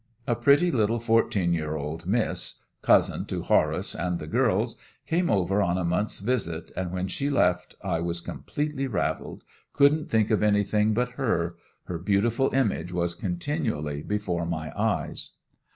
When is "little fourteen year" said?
0.71-1.75